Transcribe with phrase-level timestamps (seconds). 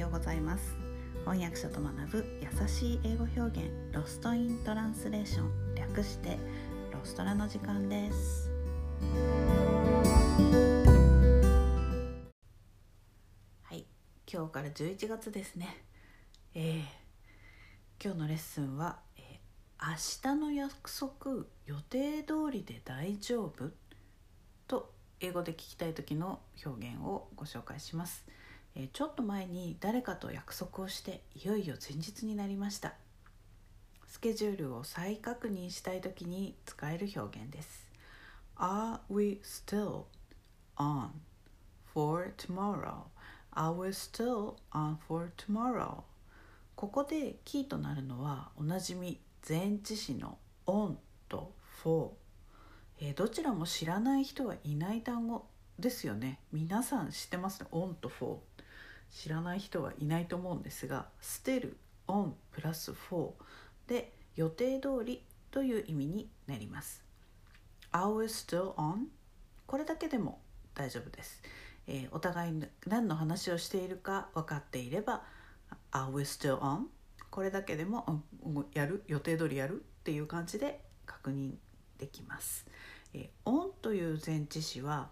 [0.00, 0.76] ようございます。
[1.20, 5.74] 翻訳者と学ぶ優しい英語表現ロストイントランスレーション。
[5.74, 6.38] 略して
[6.92, 8.50] ロストラの時間です。
[13.62, 13.86] はい
[14.30, 15.82] 今日から11月ですね。
[16.54, 23.70] えー、今日のレッスンは、えー、明日の約束予定通りで大丈夫？
[24.68, 28.26] と英語で聞きたい時の表現をご紹介します。
[28.78, 32.92] えちょっと前に誰かと約束をしていよいよ前日になりました。
[34.06, 37.90] スケジュールを再確認したい時に使える表現です。
[38.56, 40.04] Are we still
[40.76, 41.08] on
[41.94, 43.04] for tomorrow?
[43.54, 46.02] Are we still on for tomorrow?
[46.74, 50.36] ここでキーとなるのはおなじみ前置詞の
[50.66, 50.96] on
[51.30, 52.10] と for
[53.00, 55.46] えどちらも知らない人はいない単語
[55.78, 56.40] ですよね。
[56.52, 57.68] 皆さん知ってますね。
[57.72, 58.38] on と for
[59.10, 61.74] 知らない人はいないと思うんですが still
[62.08, 63.30] on プラス4
[63.88, 67.02] で予定通りという意味になります
[67.92, 69.06] Are we still on?
[69.66, 70.40] これだけでも
[70.74, 71.42] 大丈夫です、
[71.86, 75.22] えー、お互い何の話をしているか分かっていれば
[75.92, 76.82] Are we still on?
[77.30, 81.52] これだけでも、うん、やる予定通りやるっていう感じで確認
[81.98, 82.66] できます、
[83.14, 85.08] えー、on という前置詞は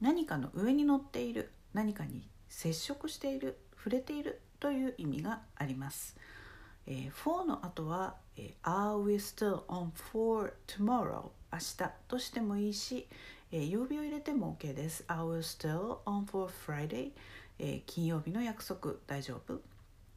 [0.00, 6.16] 何かの上に乗っている何かに接触している触れているという意味があります。
[6.86, 11.30] えー、for の後は、えー、Are we still on for tomorrow?
[11.52, 13.08] 明日としてもいいし、
[13.50, 15.04] えー、曜日を入れても OK です。
[15.08, 17.12] Are we still on for Friday?
[17.58, 19.60] えー、金曜日の約束大丈夫？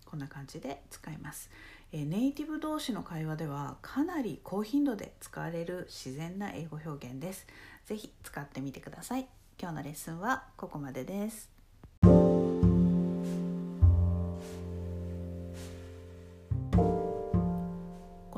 [0.06, 1.50] こんな感じで使います、
[1.92, 7.48] えー、ネイティブ同士の会話ではかなり高頻度で使われる自然な英語表現です。
[7.86, 9.28] ぜひ使ってみてください。
[9.60, 11.55] 今日のレッスンはここまでです。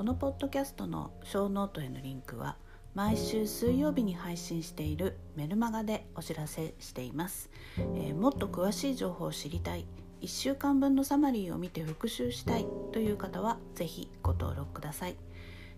[0.07, 2.56] のポッドキャストのショーノートへのリンクは
[2.95, 9.85] 毎週水曜日に配信しているメルマガでお知らせしています、えー、もっと詳しい情報を知りたい
[10.22, 15.18] 1週間分のサマリーを見て復習したいという方は是非ご登録ください、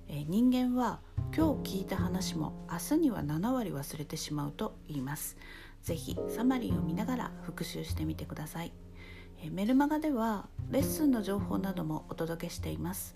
[0.07, 0.99] えー、人間は
[1.35, 5.37] 今日聞いた話も明日には7割忘れてしまうと言います。
[5.81, 8.73] 是非サマリーを見ながら復習してみてください。
[9.51, 13.15] メルマガではレッスンの情報などもお届けしています。